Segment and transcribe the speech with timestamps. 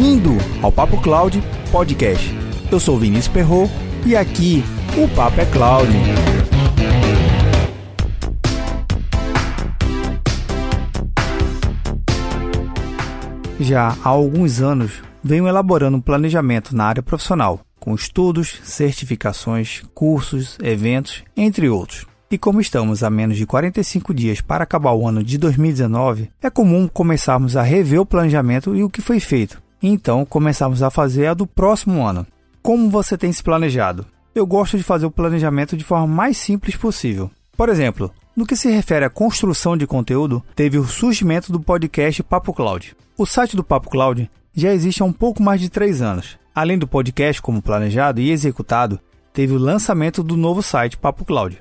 [0.00, 0.30] Bem-vindo
[0.62, 2.34] ao Papo Cloud Podcast.
[2.72, 3.68] Eu sou Vinícius Perro
[4.06, 4.64] e aqui
[4.96, 5.92] o Papo é Cloud.
[13.60, 20.56] Já há alguns anos venho elaborando um planejamento na área profissional, com estudos, certificações, cursos,
[20.62, 22.06] eventos, entre outros.
[22.30, 26.48] E como estamos a menos de 45 dias para acabar o ano de 2019, é
[26.48, 29.60] comum começarmos a rever o planejamento e o que foi feito.
[29.82, 32.26] Então, começarmos a fazer a do próximo ano.
[32.62, 34.04] Como você tem se planejado?
[34.34, 37.30] Eu gosto de fazer o planejamento de forma mais simples possível.
[37.56, 42.22] Por exemplo, no que se refere à construção de conteúdo, teve o surgimento do podcast
[42.22, 42.94] Papo Cloud.
[43.16, 46.38] O site do Papo Cloud já existe há um pouco mais de três anos.
[46.54, 49.00] Além do podcast como planejado e executado,
[49.32, 51.58] teve o lançamento do novo site Papo Cloud.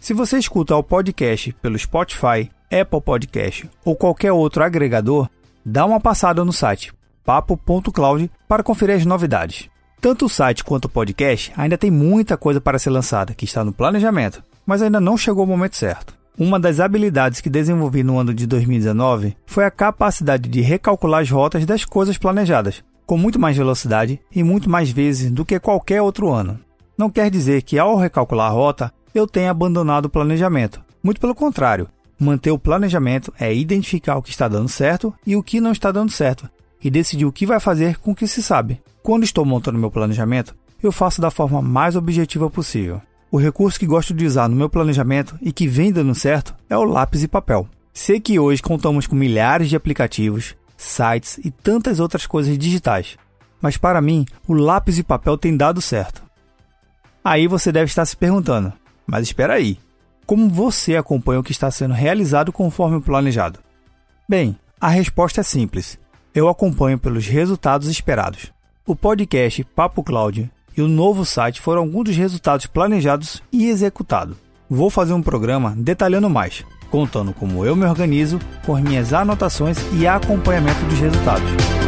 [0.00, 5.28] Se você escuta o podcast pelo Spotify, Apple Podcast ou qualquer outro agregador,
[5.64, 6.92] dá uma passada no site
[7.30, 9.68] papo.cloud para conferir as novidades.
[10.00, 13.64] Tanto o site quanto o podcast ainda tem muita coisa para ser lançada que está
[13.64, 16.12] no planejamento, mas ainda não chegou o momento certo.
[16.36, 21.30] Uma das habilidades que desenvolvi no ano de 2019 foi a capacidade de recalcular as
[21.30, 26.02] rotas das coisas planejadas, com muito mais velocidade e muito mais vezes do que qualquer
[26.02, 26.58] outro ano.
[26.98, 30.82] Não quer dizer que ao recalcular a rota eu tenha abandonado o planejamento.
[31.00, 35.44] Muito pelo contrário, manter o planejamento é identificar o que está dando certo e o
[35.44, 36.50] que não está dando certo,
[36.82, 38.80] e decidir o que vai fazer com o que se sabe.
[39.02, 43.00] Quando estou montando meu planejamento, eu faço da forma mais objetiva possível.
[43.30, 46.76] O recurso que gosto de usar no meu planejamento e que vem dando certo é
[46.76, 47.68] o lápis e papel.
[47.92, 53.16] Sei que hoje contamos com milhares de aplicativos, sites e tantas outras coisas digitais,
[53.60, 56.22] mas para mim o lápis e papel tem dado certo.
[57.22, 58.72] Aí você deve estar se perguntando:
[59.06, 59.78] mas espera aí,
[60.26, 63.58] como você acompanha o que está sendo realizado conforme o planejado?
[64.28, 65.98] Bem, a resposta é simples.
[66.32, 68.52] Eu acompanho pelos resultados esperados.
[68.86, 74.36] O podcast Papo Cloud e o novo site foram alguns dos resultados planejados e executados.
[74.68, 79.78] Vou fazer um programa detalhando mais, contando como eu me organizo com as minhas anotações
[79.92, 81.79] e acompanhamento dos resultados.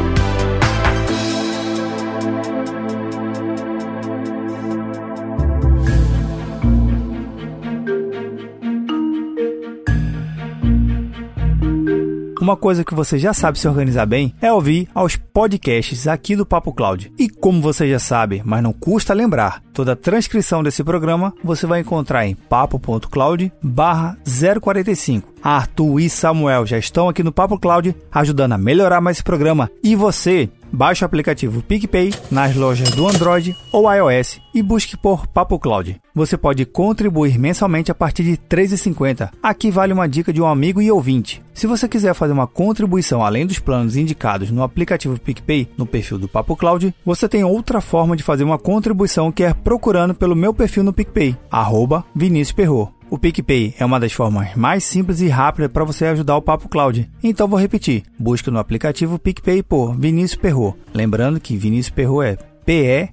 [12.42, 16.44] Uma coisa que você já sabe se organizar bem é ouvir aos podcasts aqui do
[16.44, 17.12] Papo Cloud.
[17.16, 21.68] E como você já sabe, mas não custa lembrar, toda a transcrição desse programa você
[21.68, 24.18] vai encontrar em papo.cloud barra
[24.60, 25.32] 045.
[25.40, 29.70] Arthur e Samuel já estão aqui no Papo Cloud ajudando a melhorar mais esse programa.
[29.80, 35.26] E você Baixe o aplicativo PicPay nas lojas do Android ou iOS e busque por
[35.26, 36.00] Papo Cloud.
[36.14, 39.30] Você pode contribuir mensalmente a partir de R$ 3,50.
[39.42, 41.42] Aqui vale uma dica de um amigo e ouvinte.
[41.52, 46.18] Se você quiser fazer uma contribuição além dos planos indicados no aplicativo PicPay no perfil
[46.18, 50.34] do Papo Cloud, você tem outra forma de fazer uma contribuição que é procurando pelo
[50.34, 53.01] meu perfil no PicPay, arroba Vinícius Perro.
[53.12, 56.66] O PicPay é uma das formas mais simples e rápidas para você ajudar o Papo
[56.66, 57.10] Cloud.
[57.22, 58.04] Então vou repetir.
[58.18, 60.74] Busque no aplicativo PicPay por Vinícius Perro.
[60.94, 63.12] Lembrando que Vinícius Perro é P-E-R-R-O-T-T.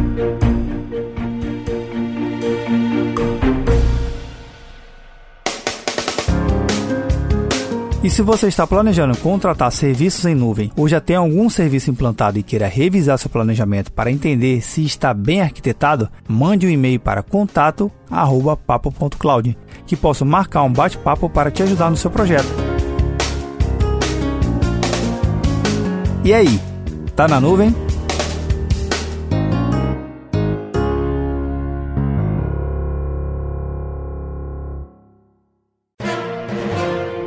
[8.08, 12.38] E se você está planejando contratar serviços em nuvem ou já tem algum serviço implantado
[12.38, 17.22] e queira revisar seu planejamento para entender se está bem arquitetado, mande um e-mail para
[17.22, 22.48] contato@papo.cloud, que posso marcar um bate-papo para te ajudar no seu projeto.
[26.24, 26.58] E aí,
[27.14, 27.74] tá na nuvem?